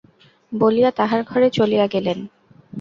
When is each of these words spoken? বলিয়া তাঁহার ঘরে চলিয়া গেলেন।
বলিয়া 0.51 0.89
তাঁহার 0.91 1.21
ঘরে 1.23 1.47
চলিয়া 1.49 1.85
গেলেন। 1.87 2.19